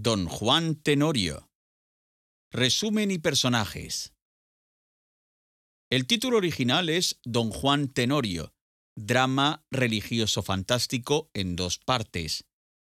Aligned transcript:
Don 0.00 0.26
Juan 0.28 0.76
Tenorio. 0.76 1.50
Resumen 2.52 3.10
y 3.10 3.18
personajes. 3.18 4.14
El 5.90 6.06
título 6.06 6.36
original 6.36 6.88
es 6.88 7.18
Don 7.24 7.50
Juan 7.50 7.88
Tenorio, 7.88 8.54
drama 8.96 9.66
religioso 9.72 10.44
fantástico 10.44 11.32
en 11.34 11.56
dos 11.56 11.78
partes, 11.78 12.44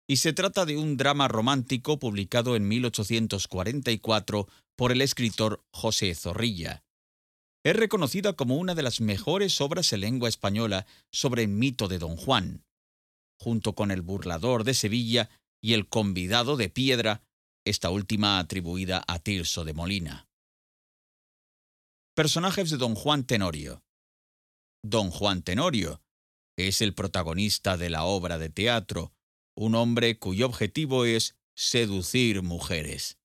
y 0.09 0.15
se 0.15 0.33
trata 0.33 0.65
de 0.65 0.77
un 0.77 0.97
drama 0.97 1.27
romántico 1.27 1.99
publicado 1.99 2.55
en 2.55 2.67
1844 2.67 4.47
por 4.75 4.91
el 4.91 5.01
escritor 5.01 5.63
José 5.71 6.15
Zorrilla. 6.15 6.83
Es 7.63 7.75
reconocida 7.75 8.33
como 8.33 8.55
una 8.55 8.73
de 8.73 8.81
las 8.81 8.99
mejores 8.99 9.61
obras 9.61 9.93
en 9.93 10.01
lengua 10.01 10.27
española 10.27 10.87
sobre 11.11 11.43
el 11.43 11.49
mito 11.49 11.87
de 11.87 11.99
Don 11.99 12.15
Juan, 12.15 12.65
junto 13.39 13.75
con 13.75 13.91
El 13.91 14.01
burlador 14.01 14.63
de 14.63 14.73
Sevilla 14.73 15.29
y 15.65 15.73
El 15.73 15.89
convidado 15.89 16.57
de 16.57 16.69
piedra, 16.69 17.23
esta 17.65 17.89
última 17.89 18.37
atribuida 18.37 19.03
a 19.07 19.17
Tirso 19.17 19.65
de 19.65 19.73
Molina. 19.73 20.27
Personajes 22.13 22.69
de 22.69 22.77
Don 22.77 22.93
Juan 22.93 23.25
Tenorio. 23.25 23.83
Don 24.83 25.09
Juan 25.09 25.41
Tenorio 25.41 26.03
es 26.55 26.81
el 26.81 26.93
protagonista 26.93 27.77
de 27.77 27.89
la 27.89 28.03
obra 28.03 28.37
de 28.37 28.49
teatro, 28.49 29.15
un 29.55 29.73
hombre 29.73 30.19
cuyo 30.19 30.45
objetivo 30.45 31.03
es 31.03 31.35
seducir 31.55 32.43
mujeres. 32.43 33.17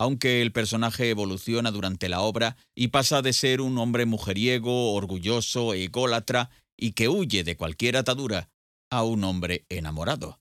Aunque 0.00 0.42
el 0.42 0.50
personaje 0.50 1.10
evoluciona 1.10 1.70
durante 1.70 2.08
la 2.08 2.22
obra 2.22 2.56
y 2.74 2.88
pasa 2.88 3.22
de 3.22 3.34
ser 3.34 3.60
un 3.60 3.78
hombre 3.78 4.04
mujeriego, 4.04 4.94
orgulloso, 4.94 5.74
ególatra 5.74 6.50
y 6.76 6.90
que 6.90 7.08
huye 7.08 7.44
de 7.44 7.56
cualquier 7.56 7.96
atadura, 7.98 8.50
a 8.90 9.04
un 9.04 9.22
hombre 9.22 9.64
enamorado. 9.68 10.39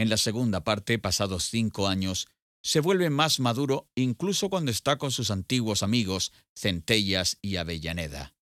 En 0.00 0.08
la 0.08 0.16
segunda 0.16 0.64
parte, 0.64 0.98
pasados 0.98 1.50
cinco 1.50 1.86
años, 1.86 2.26
se 2.62 2.80
vuelve 2.80 3.10
más 3.10 3.38
maduro 3.38 3.90
incluso 3.94 4.48
cuando 4.48 4.70
está 4.70 4.96
con 4.96 5.10
sus 5.10 5.30
antiguos 5.30 5.82
amigos 5.82 6.32
Centellas 6.56 7.36
y 7.42 7.56
Avellaneda. 7.56 8.34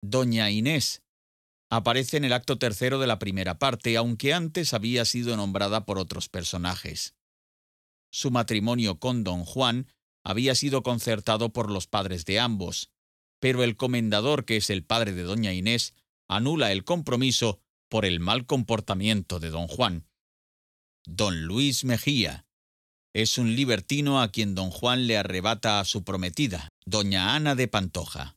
Doña 0.00 0.50
Inés 0.50 1.02
aparece 1.68 2.16
en 2.16 2.24
el 2.24 2.32
acto 2.32 2.56
tercero 2.56 2.98
de 2.98 3.06
la 3.06 3.18
primera 3.18 3.58
parte, 3.58 3.98
aunque 3.98 4.32
antes 4.32 4.72
había 4.72 5.04
sido 5.04 5.36
nombrada 5.36 5.84
por 5.84 5.98
otros 5.98 6.30
personajes. 6.30 7.14
Su 8.10 8.30
matrimonio 8.30 8.98
con 8.98 9.24
don 9.24 9.44
Juan 9.44 9.92
había 10.24 10.54
sido 10.54 10.82
concertado 10.82 11.52
por 11.52 11.70
los 11.70 11.86
padres 11.86 12.24
de 12.24 12.40
ambos, 12.40 12.92
pero 13.40 13.62
el 13.62 13.76
comendador, 13.76 14.46
que 14.46 14.56
es 14.56 14.70
el 14.70 14.84
padre 14.84 15.12
de 15.12 15.24
doña 15.24 15.52
Inés, 15.52 15.92
anula 16.28 16.72
el 16.72 16.82
compromiso 16.82 17.60
por 17.88 18.04
el 18.04 18.20
mal 18.20 18.46
comportamiento 18.46 19.40
de 19.40 19.50
don 19.50 19.68
Juan. 19.68 20.06
Don 21.04 21.42
Luis 21.42 21.84
Mejía 21.84 22.46
es 23.12 23.38
un 23.38 23.56
libertino 23.56 24.20
a 24.20 24.30
quien 24.30 24.54
don 24.54 24.70
Juan 24.70 25.06
le 25.06 25.16
arrebata 25.16 25.80
a 25.80 25.84
su 25.84 26.04
prometida, 26.04 26.68
doña 26.84 27.34
Ana 27.34 27.54
de 27.54 27.68
Pantoja. 27.68 28.36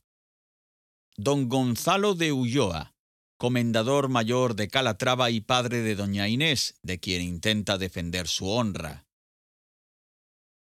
Don 1.16 1.48
Gonzalo 1.48 2.14
de 2.14 2.32
Ulloa, 2.32 2.94
comendador 3.36 4.08
mayor 4.08 4.54
de 4.54 4.68
Calatrava 4.68 5.30
y 5.30 5.40
padre 5.40 5.82
de 5.82 5.96
doña 5.96 6.28
Inés, 6.28 6.78
de 6.82 6.98
quien 6.98 7.22
intenta 7.22 7.78
defender 7.78 8.28
su 8.28 8.48
honra. 8.48 9.06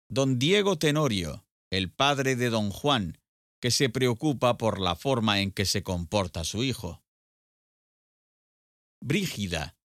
Don 0.08 0.38
Diego 0.38 0.76
Tenorio, 0.76 1.44
el 1.70 1.90
padre 1.90 2.36
de 2.36 2.50
don 2.50 2.70
Juan, 2.70 3.18
que 3.60 3.70
se 3.70 3.88
preocupa 3.88 4.58
por 4.58 4.80
la 4.80 4.94
forma 4.94 5.40
en 5.40 5.50
que 5.50 5.64
se 5.64 5.82
comporta 5.82 6.44
su 6.44 6.62
hijo. 6.62 7.03
Brígida. 9.06 9.76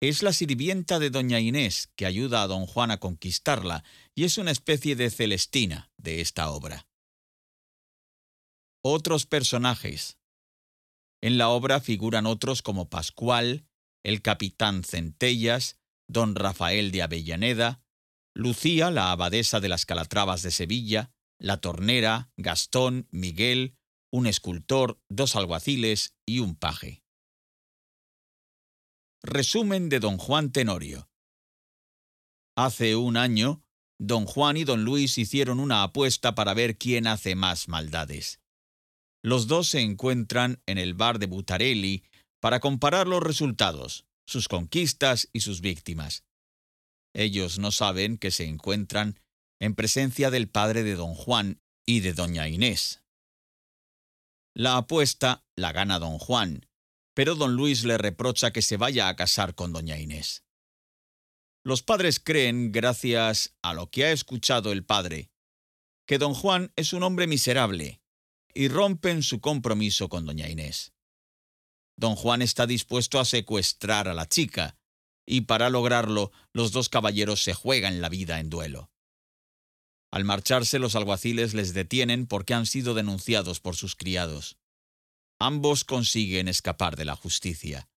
Es 0.00 0.22
la 0.22 0.32
sirvienta 0.32 1.00
de 1.00 1.10
doña 1.10 1.40
Inés 1.40 1.90
que 1.96 2.06
ayuda 2.06 2.44
a 2.44 2.46
don 2.46 2.66
Juan 2.66 2.92
a 2.92 3.00
conquistarla 3.00 3.82
y 4.14 4.22
es 4.22 4.38
una 4.38 4.52
especie 4.52 4.94
de 4.94 5.10
Celestina 5.10 5.90
de 5.96 6.20
esta 6.20 6.48
obra. 6.50 6.86
Otros 8.84 9.26
personajes. 9.26 10.18
En 11.20 11.36
la 11.36 11.48
obra 11.48 11.80
figuran 11.80 12.26
otros 12.26 12.62
como 12.62 12.88
Pascual, 12.88 13.66
el 14.04 14.22
capitán 14.22 14.84
Centellas, 14.84 15.80
don 16.06 16.36
Rafael 16.36 16.92
de 16.92 17.02
Avellaneda, 17.02 17.82
Lucía, 18.36 18.92
la 18.92 19.10
abadesa 19.10 19.58
de 19.58 19.68
las 19.68 19.84
Calatravas 19.84 20.42
de 20.42 20.52
Sevilla, 20.52 21.10
la 21.40 21.60
tornera, 21.60 22.30
Gastón, 22.36 23.08
Miguel, 23.10 23.74
un 24.12 24.28
escultor, 24.28 25.00
dos 25.08 25.34
alguaciles 25.34 26.14
y 26.24 26.38
un 26.38 26.54
paje. 26.54 26.99
Resumen 29.22 29.90
de 29.90 30.00
Don 30.00 30.16
Juan 30.16 30.50
Tenorio. 30.50 31.10
Hace 32.56 32.96
un 32.96 33.18
año, 33.18 33.62
Don 33.98 34.24
Juan 34.24 34.56
y 34.56 34.64
Don 34.64 34.82
Luis 34.82 35.18
hicieron 35.18 35.60
una 35.60 35.82
apuesta 35.82 36.34
para 36.34 36.54
ver 36.54 36.78
quién 36.78 37.06
hace 37.06 37.34
más 37.34 37.68
maldades. 37.68 38.40
Los 39.22 39.46
dos 39.46 39.68
se 39.68 39.82
encuentran 39.82 40.62
en 40.64 40.78
el 40.78 40.94
bar 40.94 41.18
de 41.18 41.26
Butarelli 41.26 42.02
para 42.40 42.60
comparar 42.60 43.06
los 43.06 43.22
resultados, 43.22 44.06
sus 44.26 44.48
conquistas 44.48 45.28
y 45.34 45.40
sus 45.40 45.60
víctimas. 45.60 46.24
Ellos 47.12 47.58
no 47.58 47.72
saben 47.72 48.16
que 48.16 48.30
se 48.30 48.46
encuentran 48.46 49.20
en 49.60 49.74
presencia 49.74 50.30
del 50.30 50.48
padre 50.48 50.82
de 50.82 50.94
Don 50.94 51.12
Juan 51.12 51.60
y 51.84 52.00
de 52.00 52.14
Doña 52.14 52.48
Inés. 52.48 53.02
La 54.54 54.78
apuesta 54.78 55.44
la 55.56 55.72
gana 55.72 55.98
Don 55.98 56.18
Juan, 56.18 56.69
pero 57.20 57.34
don 57.34 57.54
Luis 57.54 57.84
le 57.84 57.98
reprocha 57.98 58.50
que 58.50 58.62
se 58.62 58.78
vaya 58.78 59.10
a 59.10 59.14
casar 59.14 59.54
con 59.54 59.74
doña 59.74 59.98
Inés. 59.98 60.42
Los 61.62 61.82
padres 61.82 62.18
creen, 62.18 62.72
gracias 62.72 63.54
a 63.60 63.74
lo 63.74 63.90
que 63.90 64.06
ha 64.06 64.12
escuchado 64.12 64.72
el 64.72 64.86
padre, 64.86 65.30
que 66.06 66.16
don 66.16 66.32
Juan 66.32 66.72
es 66.76 66.94
un 66.94 67.02
hombre 67.02 67.26
miserable, 67.26 68.00
y 68.54 68.68
rompen 68.68 69.22
su 69.22 69.42
compromiso 69.42 70.08
con 70.08 70.24
doña 70.24 70.48
Inés. 70.48 70.94
Don 71.94 72.16
Juan 72.16 72.40
está 72.40 72.66
dispuesto 72.66 73.20
a 73.20 73.26
secuestrar 73.26 74.08
a 74.08 74.14
la 74.14 74.26
chica, 74.26 74.78
y 75.26 75.42
para 75.42 75.68
lograrlo 75.68 76.32
los 76.54 76.72
dos 76.72 76.88
caballeros 76.88 77.42
se 77.42 77.52
juegan 77.52 78.00
la 78.00 78.08
vida 78.08 78.40
en 78.40 78.48
duelo. 78.48 78.90
Al 80.10 80.24
marcharse 80.24 80.78
los 80.78 80.96
alguaciles 80.96 81.52
les 81.52 81.74
detienen 81.74 82.26
porque 82.26 82.54
han 82.54 82.64
sido 82.64 82.94
denunciados 82.94 83.60
por 83.60 83.76
sus 83.76 83.94
criados. 83.94 84.56
Ambos 85.42 85.84
consiguen 85.84 86.48
escapar 86.48 86.96
de 86.96 87.06
la 87.06 87.16
justicia. 87.16 87.88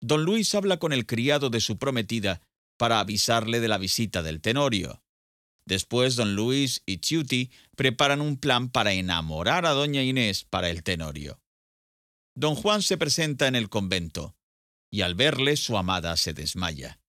Don 0.00 0.24
Luis 0.24 0.52
habla 0.56 0.78
con 0.78 0.92
el 0.92 1.06
criado 1.06 1.48
de 1.48 1.60
su 1.60 1.78
prometida 1.78 2.42
para 2.76 2.98
avisarle 2.98 3.60
de 3.60 3.68
la 3.68 3.78
visita 3.78 4.22
del 4.22 4.40
Tenorio. 4.40 5.04
Después 5.64 6.16
don 6.16 6.34
Luis 6.34 6.82
y 6.86 6.98
Chiuti 6.98 7.52
preparan 7.76 8.20
un 8.20 8.36
plan 8.36 8.70
para 8.70 8.94
enamorar 8.94 9.64
a 9.64 9.70
doña 9.70 10.02
Inés 10.02 10.44
para 10.44 10.70
el 10.70 10.82
Tenorio. 10.82 11.40
Don 12.34 12.56
Juan 12.56 12.82
se 12.82 12.98
presenta 12.98 13.46
en 13.46 13.54
el 13.54 13.68
convento, 13.68 14.34
y 14.90 15.02
al 15.02 15.14
verle 15.14 15.56
su 15.56 15.78
amada 15.78 16.16
se 16.16 16.32
desmaya. 16.32 17.00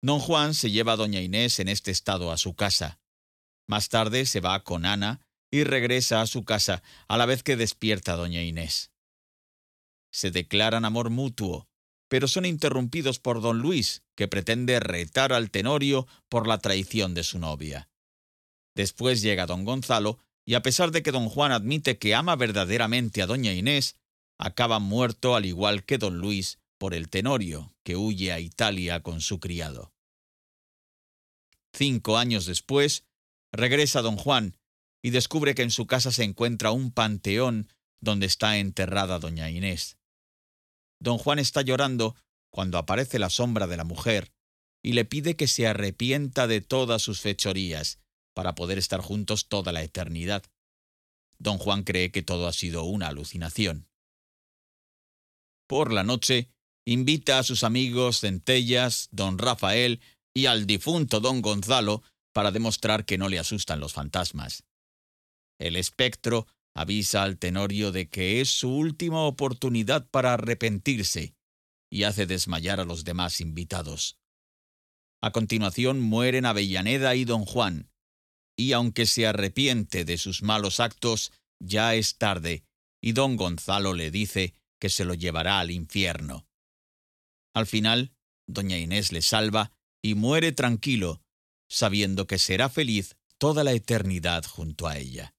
Don 0.00 0.20
Juan 0.20 0.54
se 0.54 0.70
lleva 0.70 0.92
a 0.92 0.96
doña 0.96 1.20
Inés 1.20 1.58
en 1.58 1.68
este 1.68 1.90
estado 1.90 2.32
a 2.32 2.38
su 2.38 2.54
casa. 2.54 2.98
Más 3.66 3.90
tarde 3.90 4.24
se 4.24 4.40
va 4.40 4.62
con 4.64 4.86
Ana 4.86 5.25
y 5.50 5.64
regresa 5.64 6.20
a 6.20 6.26
su 6.26 6.44
casa 6.44 6.82
a 7.08 7.16
la 7.16 7.26
vez 7.26 7.42
que 7.42 7.56
despierta 7.56 8.12
a 8.14 8.16
doña 8.16 8.42
Inés. 8.42 8.90
Se 10.10 10.30
declaran 10.30 10.84
amor 10.84 11.10
mutuo, 11.10 11.68
pero 12.08 12.28
son 12.28 12.44
interrumpidos 12.46 13.18
por 13.18 13.40
don 13.40 13.58
Luis, 13.58 14.02
que 14.14 14.28
pretende 14.28 14.80
retar 14.80 15.32
al 15.32 15.50
Tenorio 15.50 16.06
por 16.28 16.46
la 16.46 16.58
traición 16.58 17.14
de 17.14 17.24
su 17.24 17.38
novia. 17.38 17.88
Después 18.74 19.22
llega 19.22 19.46
don 19.46 19.64
Gonzalo, 19.64 20.18
y 20.44 20.54
a 20.54 20.62
pesar 20.62 20.92
de 20.92 21.02
que 21.02 21.10
don 21.10 21.28
Juan 21.28 21.50
admite 21.50 21.98
que 21.98 22.14
ama 22.14 22.36
verdaderamente 22.36 23.20
a 23.20 23.26
doña 23.26 23.52
Inés, 23.52 23.96
acaba 24.38 24.78
muerto 24.78 25.34
al 25.34 25.44
igual 25.44 25.84
que 25.84 25.98
don 25.98 26.18
Luis 26.18 26.60
por 26.78 26.94
el 26.94 27.08
Tenorio, 27.08 27.74
que 27.82 27.96
huye 27.96 28.32
a 28.32 28.38
Italia 28.38 29.02
con 29.02 29.20
su 29.20 29.40
criado. 29.40 29.92
Cinco 31.72 32.16
años 32.16 32.46
después, 32.46 33.04
regresa 33.52 34.02
don 34.02 34.16
Juan 34.16 34.56
y 35.06 35.10
descubre 35.10 35.54
que 35.54 35.62
en 35.62 35.70
su 35.70 35.86
casa 35.86 36.10
se 36.10 36.24
encuentra 36.24 36.72
un 36.72 36.90
panteón 36.90 37.68
donde 38.00 38.26
está 38.26 38.58
enterrada 38.58 39.20
doña 39.20 39.48
Inés. 39.48 39.98
Don 40.98 41.16
Juan 41.16 41.38
está 41.38 41.62
llorando 41.62 42.16
cuando 42.50 42.76
aparece 42.76 43.20
la 43.20 43.30
sombra 43.30 43.68
de 43.68 43.76
la 43.76 43.84
mujer 43.84 44.32
y 44.82 44.94
le 44.94 45.04
pide 45.04 45.36
que 45.36 45.46
se 45.46 45.68
arrepienta 45.68 46.48
de 46.48 46.60
todas 46.60 47.02
sus 47.02 47.20
fechorías 47.20 48.00
para 48.34 48.56
poder 48.56 48.78
estar 48.78 49.00
juntos 49.00 49.46
toda 49.46 49.70
la 49.70 49.84
eternidad. 49.84 50.42
Don 51.38 51.58
Juan 51.58 51.84
cree 51.84 52.10
que 52.10 52.22
todo 52.22 52.48
ha 52.48 52.52
sido 52.52 52.82
una 52.82 53.06
alucinación. 53.06 53.86
Por 55.68 55.92
la 55.92 56.02
noche, 56.02 56.50
invita 56.84 57.38
a 57.38 57.44
sus 57.44 57.62
amigos 57.62 58.22
Centellas, 58.22 59.06
don 59.12 59.38
Rafael 59.38 60.00
y 60.34 60.46
al 60.46 60.66
difunto 60.66 61.20
don 61.20 61.42
Gonzalo 61.42 62.02
para 62.32 62.50
demostrar 62.50 63.04
que 63.04 63.18
no 63.18 63.28
le 63.28 63.38
asustan 63.38 63.78
los 63.78 63.92
fantasmas. 63.92 64.64
El 65.58 65.76
espectro 65.76 66.46
avisa 66.74 67.22
al 67.22 67.38
Tenorio 67.38 67.92
de 67.92 68.08
que 68.08 68.40
es 68.40 68.50
su 68.50 68.70
última 68.70 69.22
oportunidad 69.22 70.08
para 70.10 70.34
arrepentirse 70.34 71.34
y 71.90 72.02
hace 72.02 72.26
desmayar 72.26 72.80
a 72.80 72.84
los 72.84 73.04
demás 73.04 73.40
invitados. 73.40 74.18
A 75.22 75.30
continuación 75.32 76.00
mueren 76.00 76.44
Avellaneda 76.44 77.14
y 77.14 77.24
don 77.24 77.44
Juan, 77.46 77.90
y 78.56 78.72
aunque 78.72 79.06
se 79.06 79.26
arrepiente 79.26 80.04
de 80.04 80.18
sus 80.18 80.42
malos 80.42 80.80
actos, 80.80 81.32
ya 81.58 81.94
es 81.94 82.18
tarde, 82.18 82.64
y 83.00 83.12
don 83.12 83.36
Gonzalo 83.36 83.94
le 83.94 84.10
dice 84.10 84.54
que 84.78 84.90
se 84.90 85.04
lo 85.04 85.14
llevará 85.14 85.60
al 85.60 85.70
infierno. 85.70 86.46
Al 87.54 87.66
final, 87.66 88.12
doña 88.46 88.78
Inés 88.78 89.12
le 89.12 89.22
salva 89.22 89.72
y 90.02 90.14
muere 90.14 90.52
tranquilo, 90.52 91.22
sabiendo 91.68 92.26
que 92.26 92.38
será 92.38 92.68
feliz 92.68 93.16
toda 93.38 93.64
la 93.64 93.72
eternidad 93.72 94.44
junto 94.44 94.86
a 94.86 94.98
ella. 94.98 95.35